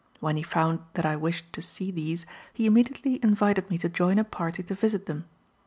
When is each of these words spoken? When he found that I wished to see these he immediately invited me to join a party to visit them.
When 0.19 0.35
he 0.35 0.41
found 0.41 0.79
that 0.95 1.05
I 1.05 1.15
wished 1.15 1.53
to 1.53 1.61
see 1.61 1.91
these 1.91 2.25
he 2.55 2.65
immediately 2.65 3.19
invited 3.21 3.69
me 3.69 3.77
to 3.77 3.87
join 3.87 4.17
a 4.17 4.23
party 4.23 4.63
to 4.63 4.73
visit 4.73 5.05
them. 5.05 5.25